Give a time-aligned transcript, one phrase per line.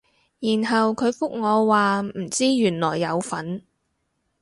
[0.39, 3.61] 然後佢覆我話唔知原來有分